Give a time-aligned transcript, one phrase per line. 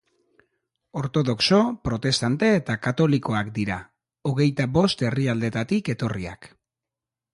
[1.01, 3.77] Ortodoxo, protestante eta katolikoak dira,
[4.31, 6.51] hogeita bost herrialdetatik etorriak.